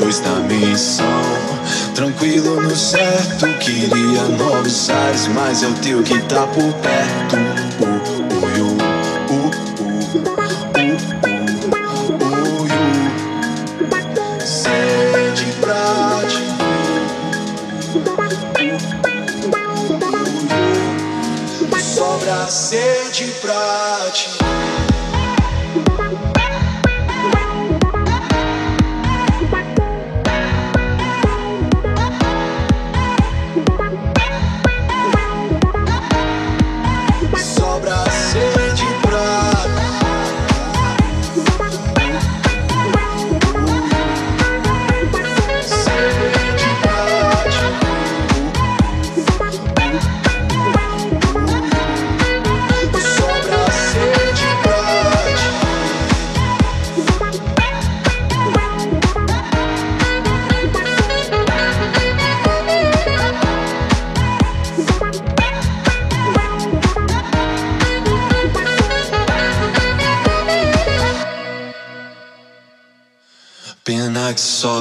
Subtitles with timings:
[0.00, 1.04] dois na missão.
[1.94, 7.89] Tranquilo no certo, queria novos ares, mas é o teu que tá por perto.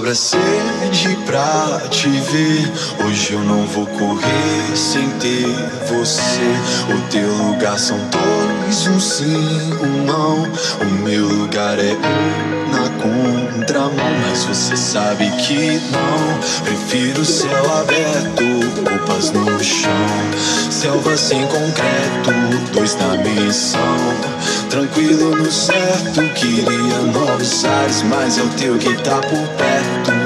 [0.10, 2.72] Sobra sede pra te ver.
[3.06, 5.46] Hoje eu não vou correr sem ter
[5.88, 6.42] você.
[6.94, 7.98] O teu lugar são
[8.70, 10.44] dois, um sim, um não.
[10.44, 14.12] O meu lugar é um na contramão.
[14.22, 16.64] Mas você sabe que não.
[16.64, 18.44] Prefiro céu aberto,
[18.88, 19.92] roupas no chão.
[20.70, 22.32] Selva sem concreto,
[22.74, 23.82] dois na missão.
[24.70, 30.19] Tranquilo no certo, queria novos ares, mas é o teu que tá por perto.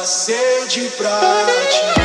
[0.00, 1.99] Sobra sede pra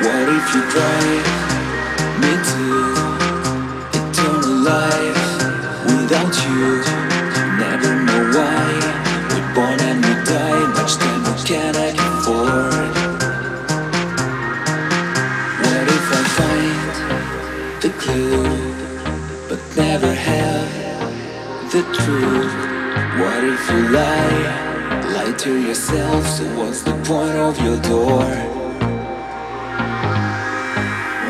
[0.00, 1.26] What if you drive
[2.20, 2.64] me to
[3.94, 5.24] eternal life
[5.86, 6.82] without you?
[7.62, 8.66] Never know why
[9.30, 10.66] we're born and we die.
[10.74, 12.94] Much time can I afford?
[15.62, 18.74] What if I find the clue
[19.48, 22.54] but never have the truth?
[23.20, 26.26] What if you lie, lie to yourself?
[26.26, 28.53] So what's the point of your door?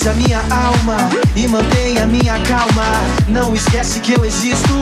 [0.00, 0.96] Aquece a minha alma
[1.36, 2.86] e mantém a minha calma.
[3.28, 4.72] Não esquece que eu existo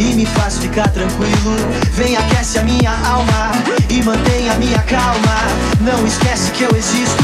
[0.00, 1.54] e me faz ficar tranquilo.
[1.92, 3.52] Vem, aquece a minha alma
[3.88, 5.36] e mantém a minha calma.
[5.80, 7.22] Não esquece que eu existo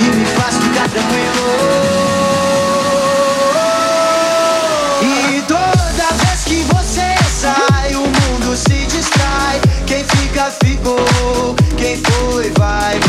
[0.00, 1.44] e me faz ficar tranquilo.
[5.02, 9.60] E toda vez que você sai, o mundo se distrai.
[9.84, 11.56] Quem fica, ficou.
[11.76, 13.00] Quem foi, vai,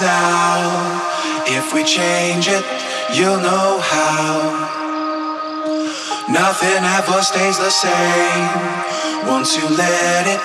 [0.00, 1.02] now.
[1.46, 2.64] If we change it,
[3.14, 4.78] you'll know how.
[6.28, 8.48] Nothing ever stays the same.
[9.26, 10.40] Once you let it,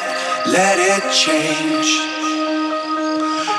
[0.48, 2.00] let it change.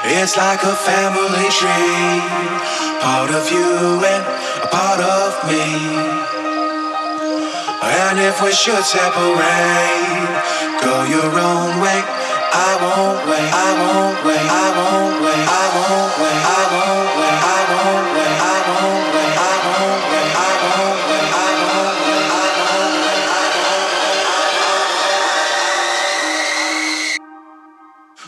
[0.06, 2.20] It's like a family tree,
[3.00, 4.24] part of you and
[4.62, 5.64] a part of me.
[7.84, 10.34] And if we should separate,
[10.82, 12.13] go your own way.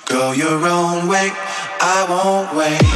[0.08, 1.30] Go your own way,
[1.80, 2.95] I won't wait.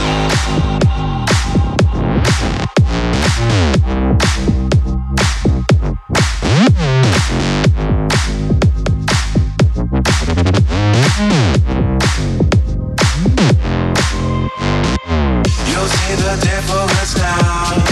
[16.16, 17.84] the difference now.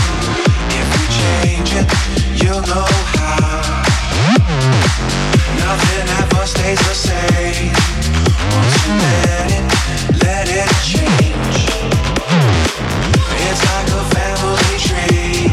[0.80, 1.86] If we change it,
[2.42, 3.84] you'll know how.
[5.62, 7.72] Nothing ever stays the same.
[8.56, 9.66] Once you let it,
[10.24, 11.58] let it change.
[13.46, 15.52] It's like a family tree.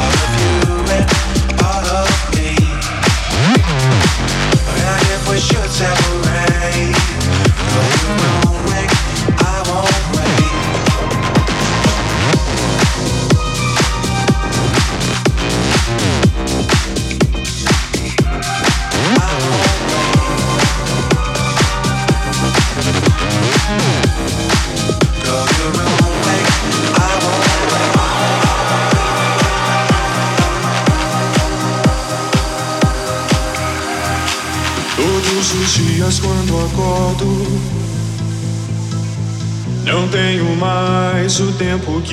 [0.00, 0.56] Of you
[0.96, 1.06] and
[2.00, 2.52] of me.
[4.86, 6.15] And if we should separate.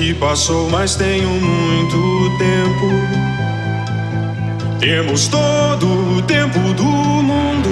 [0.04, 2.90] Que passou, mas tenho muito tempo.
[4.78, 7.70] Temos todo o tempo do mundo.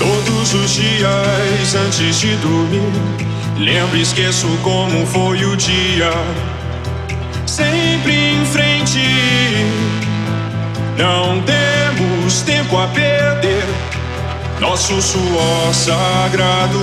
[0.00, 2.90] Todos os dias antes de dormir,
[3.56, 6.10] lembro e esqueço como foi o dia.
[7.46, 9.00] Sempre em frente,
[10.96, 13.64] não temos tempo a perder.
[14.60, 16.82] Nosso suor sagrado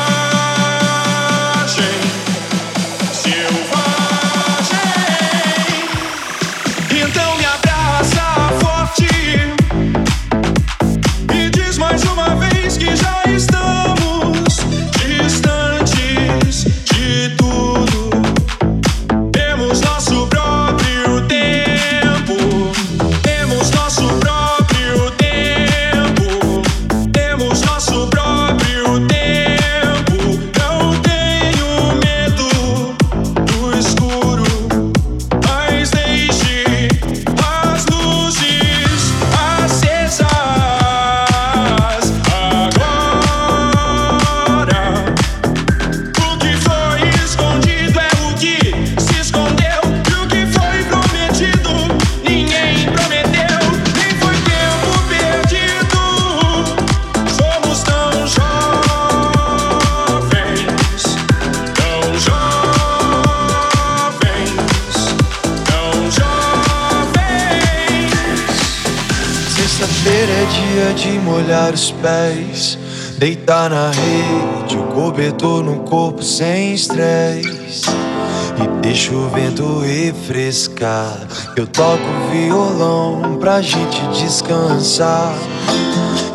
[79.11, 81.17] deixa o vento refrescar.
[81.55, 85.33] Eu toco violão pra gente descansar.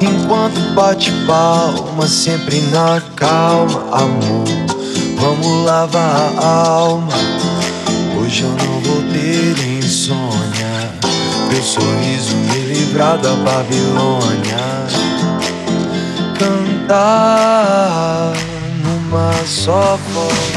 [0.01, 4.45] Enquanto bate palma, sempre na calma, amor.
[5.19, 7.13] Vamos lavar a alma.
[8.21, 10.93] Hoje eu não vou ter insônia.
[11.51, 14.57] Meu sorriso me livrar da Babilônia
[16.39, 18.33] cantar
[18.83, 20.57] numa só voz.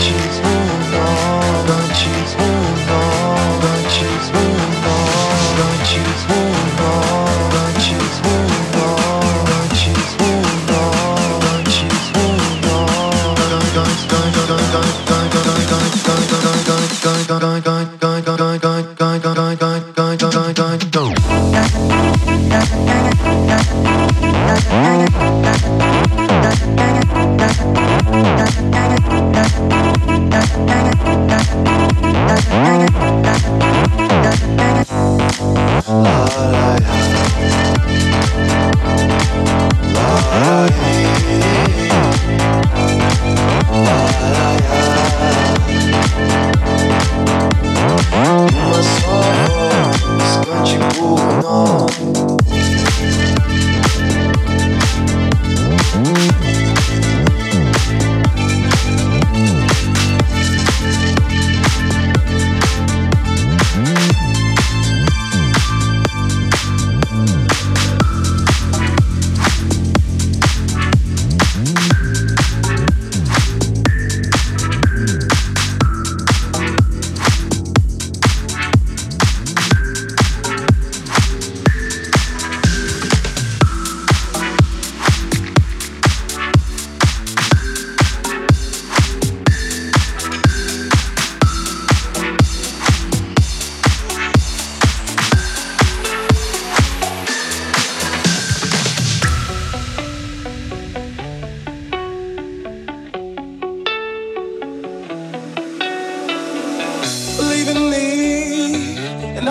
[0.00, 0.40] cheese,
[1.66, 2.59] the cheese,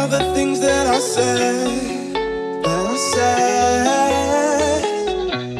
[0.09, 2.13] that I said,
[2.63, 4.87] that I said,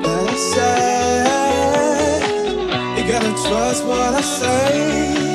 [0.03, 2.23] that I said.
[2.99, 5.28] You gotta trust what I say.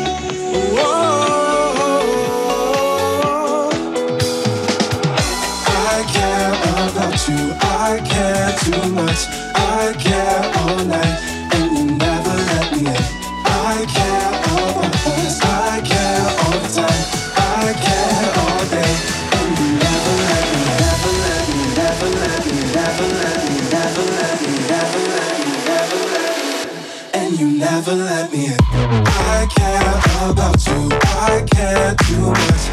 [29.55, 30.89] Care about you.
[31.31, 32.63] I care too much.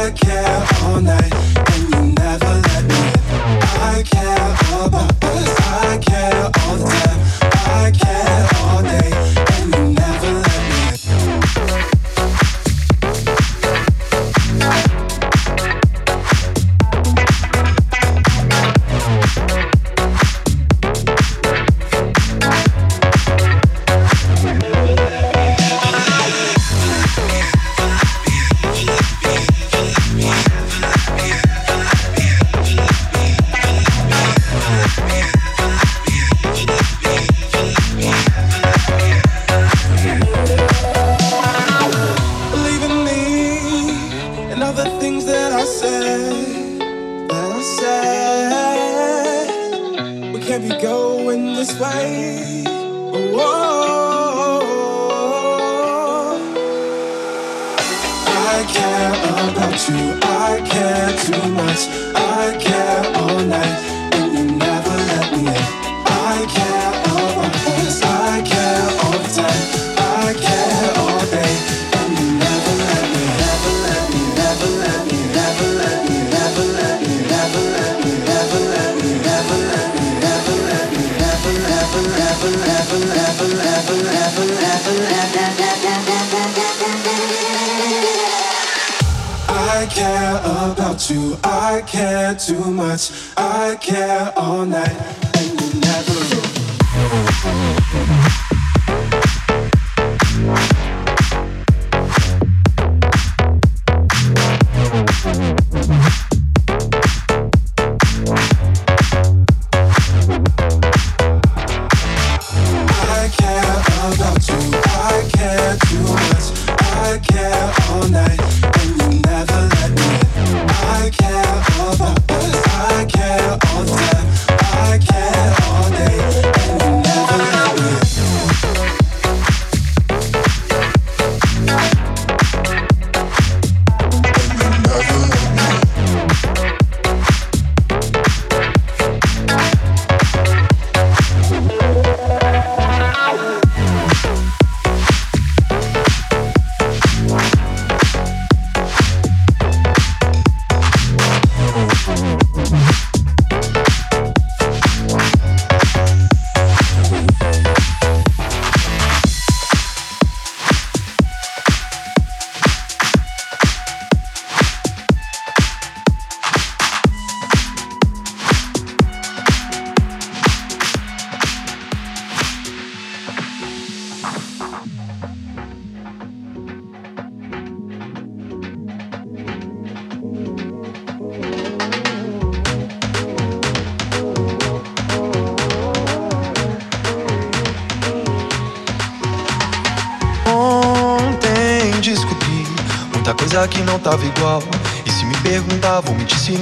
[0.00, 1.37] I care all night,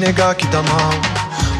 [0.06, 0.90] negar que tá mal.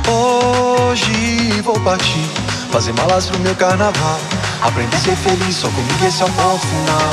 [0.08, 2.30] Hoje vou partir,
[2.70, 4.20] fazer malas pro meu carnaval.
[4.62, 7.10] Aprender a ser feliz, só comigo esse é o ponto final.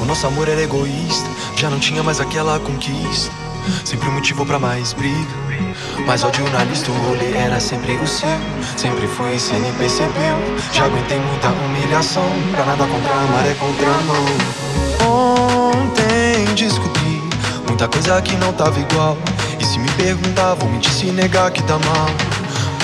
[0.00, 3.30] O nosso amor era egoísta, já não tinha mais aquela conquista.
[3.84, 5.34] Sempre um motivo pra mais briga.
[6.06, 8.26] Mas ódio na lista, o rolê era sempre o seu.
[8.78, 10.36] Sempre fui e nem percebeu.
[10.72, 12.24] Já aguentei muita humilhação.
[12.52, 14.24] Pra nada contra a maré contra a mão.
[15.74, 17.22] Ontem descobri
[17.68, 19.18] muita coisa que não tava igual.
[20.02, 22.06] Perguntar, vou mentir se negar que tá mal.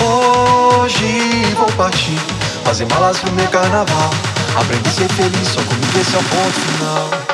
[0.05, 2.15] Hoje vou partir,
[2.63, 4.11] fazer malas pro meu carnaval.
[4.55, 7.26] Aprender a ser feliz, só comigo esse é o ponto final.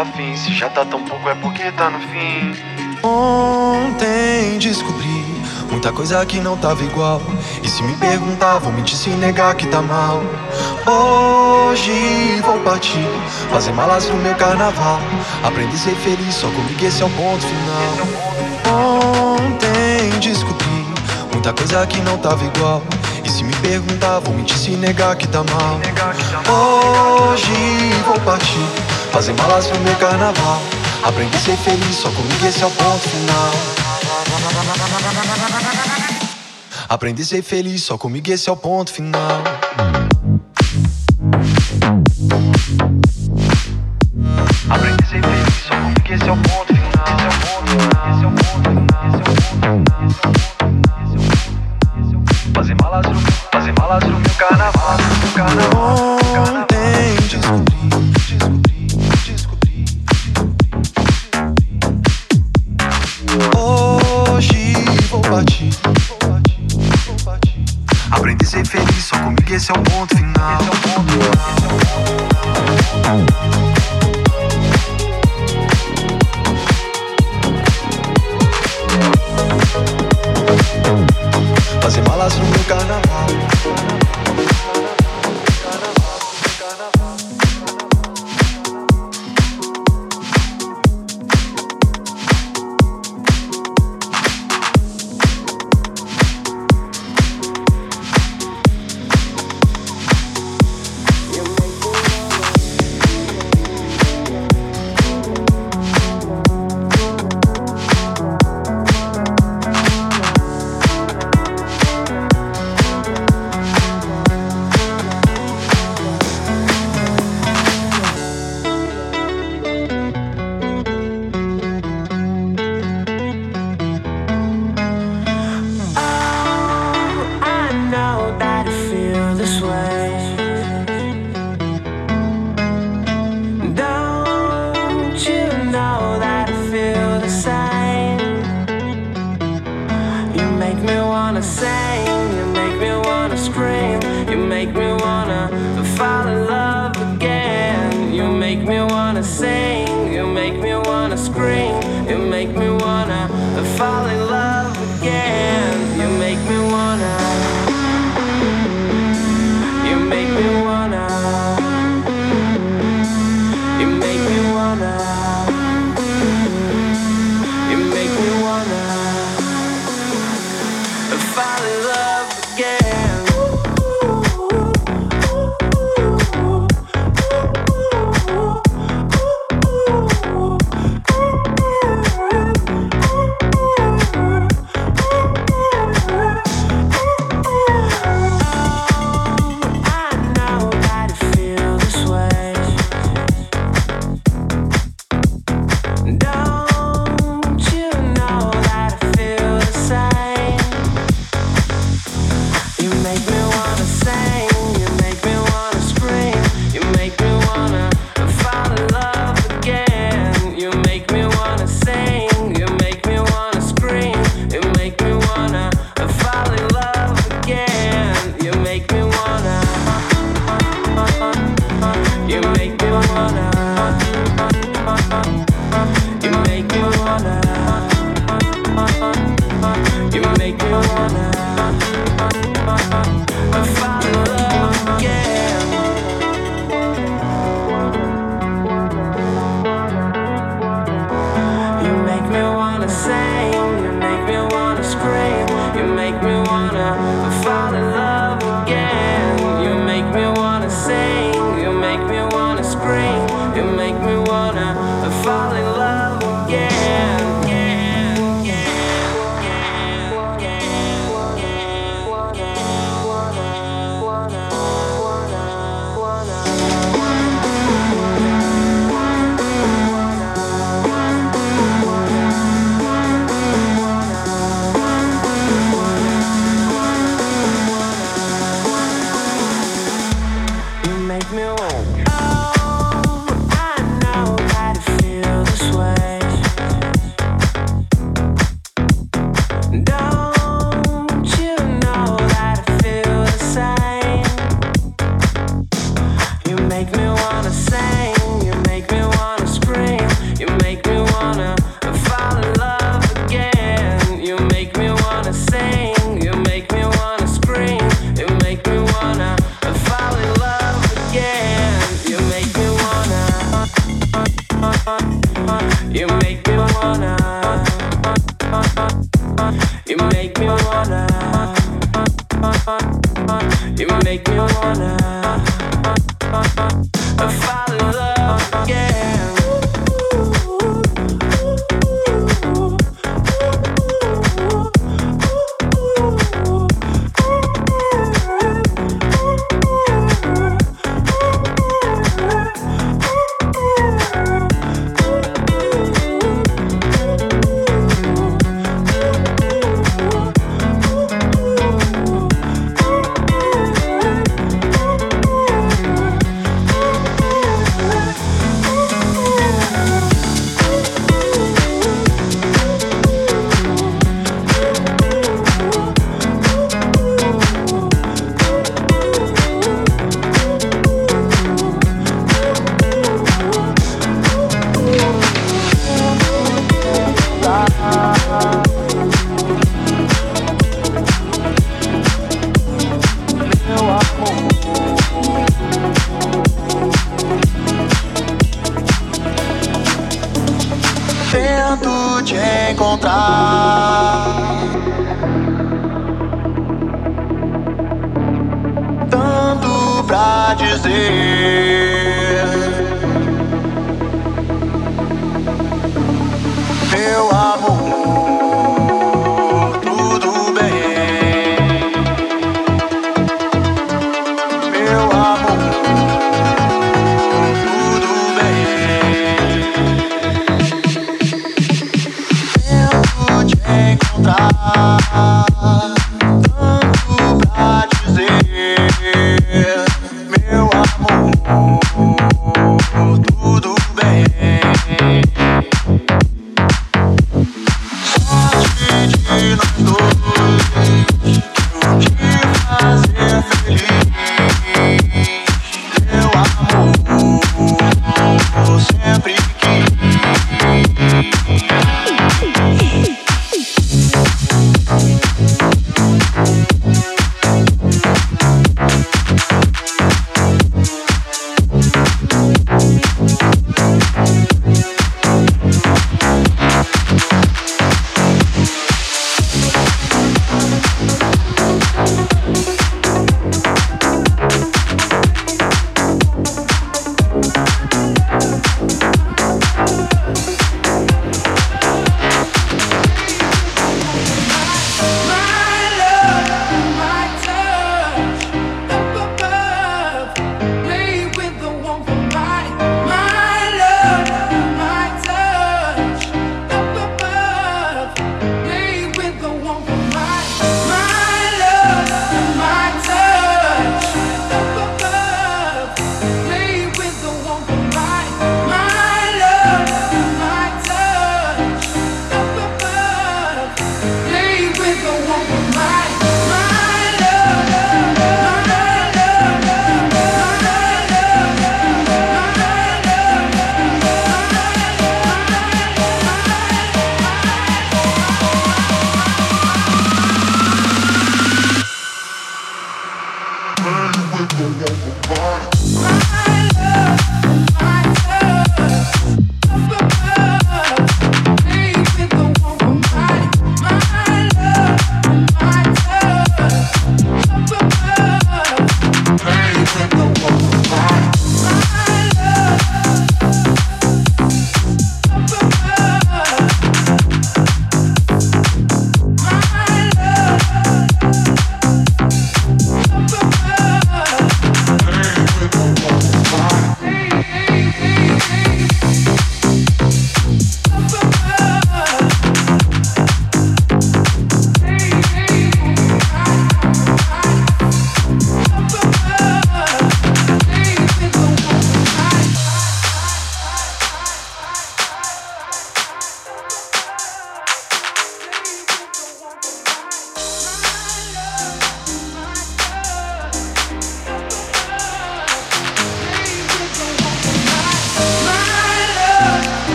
[0.00, 0.36] Afim.
[0.36, 2.54] Se já tá tão pouco é porque tá no fim.
[3.02, 5.24] Ontem descobri
[5.70, 7.22] muita coisa que não tava igual.
[7.62, 10.22] E se me perguntar, vou mentir se negar que tá mal.
[10.86, 13.06] Hoje vou partir,
[13.50, 15.00] fazer malas no meu carnaval.
[15.42, 18.20] Aprendi a ser feliz, só comigo esse é o ponto final.
[19.36, 20.86] Ontem descobri
[21.32, 22.82] muita coisa que não tava igual.
[23.24, 25.80] E se me perguntar, vou mentir se negar que tá mal.
[26.48, 27.52] Hoje
[28.06, 28.66] vou partir,
[29.10, 30.60] fazer malas no meu carnaval.
[31.02, 33.52] Aprendi a ser feliz, só comigo esse é o ponto final.
[36.88, 39.42] Aprendi a ser feliz, só comigo esse é o ponto final.
[69.60, 71.09] Só comigo esse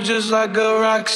[0.00, 1.08] just like a rock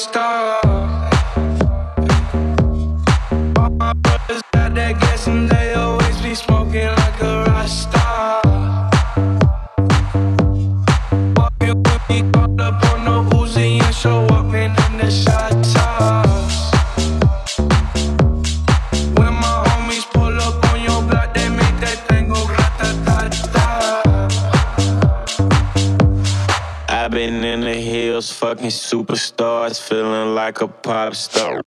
[29.81, 31.63] feeling like a pop star.